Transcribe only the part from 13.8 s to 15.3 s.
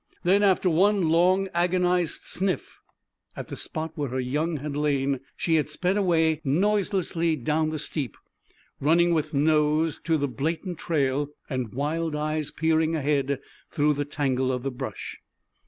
the tangle of the brush.